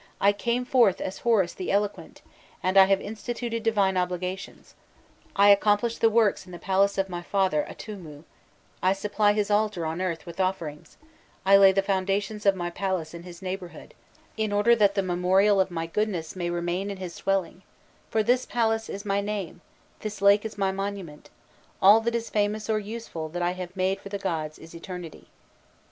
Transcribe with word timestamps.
I 0.19 0.33
came 0.33 0.65
forth 0.65 0.99
as 0.99 1.19
Horus 1.19 1.53
the 1.53 1.71
eloquent, 1.71 2.23
and 2.63 2.75
I 2.75 2.85
have 2.85 2.99
instituted 2.99 3.61
divine 3.61 3.97
oblations; 3.97 4.73
I 5.35 5.49
accomplish 5.49 5.99
the 5.99 6.09
works 6.09 6.43
in 6.47 6.51
the 6.51 6.57
palace 6.57 6.97
of 6.97 7.07
my 7.07 7.21
father 7.21 7.67
Atûmû, 7.69 8.23
I 8.81 8.93
supply 8.93 9.33
his 9.33 9.51
altar 9.51 9.85
on 9.85 10.01
earth 10.01 10.25
with 10.25 10.39
offerings, 10.39 10.97
I 11.45 11.55
lay 11.55 11.71
the 11.71 11.83
foundations 11.83 12.47
of 12.47 12.55
my 12.55 12.71
palace 12.71 13.13
in 13.13 13.21
his 13.21 13.43
neighbourhood, 13.43 13.93
in 14.37 14.51
order 14.51 14.75
that 14.75 14.95
the 14.95 15.03
memorial 15.03 15.61
of 15.61 15.69
my 15.69 15.85
goodness 15.85 16.35
may 16.35 16.49
remain 16.49 16.89
in 16.89 16.97
his 16.97 17.15
dwelling; 17.17 17.61
for 18.09 18.23
this 18.23 18.47
palace 18.47 18.89
is 18.89 19.05
my 19.05 19.21
name, 19.21 19.61
this 19.99 20.19
lake 20.19 20.43
is 20.45 20.57
my 20.57 20.71
monument, 20.71 21.29
all 21.79 22.01
that 22.01 22.15
is 22.15 22.31
famous 22.31 22.71
or 22.71 22.79
useful 22.79 23.29
that 23.29 23.43
I 23.43 23.51
have 23.51 23.75
made 23.77 24.01
for 24.01 24.09
the 24.09 24.17
gods 24.17 24.57
is 24.57 24.73
eternity." 24.73 25.27